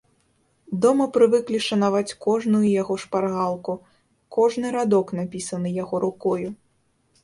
[0.85, 3.79] Дома прывыклі шанаваць кожную яго шпаргалку,
[4.41, 6.49] кожны радок, напісаны яго рукою.